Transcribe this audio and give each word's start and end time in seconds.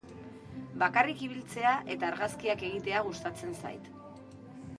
Bakarrik 0.83 1.21
ibiltzea 1.27 1.73
eta 1.97 2.09
argazkiak 2.09 2.65
egitea 2.71 3.05
gustatzen 3.11 3.55
zait. 3.63 3.93